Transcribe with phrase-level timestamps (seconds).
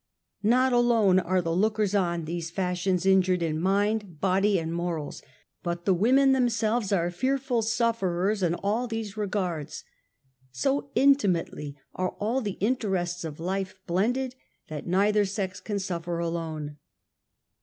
[0.41, 5.21] 'Not alone are the lookers on these fashions injured in mind, body and morals,
[5.61, 9.83] but the women themselves are fearful sufferers in all these regards.
[10.51, 14.33] So inti mately are all the interests of life blended,
[14.69, 16.77] that .neither sex can suffer alone.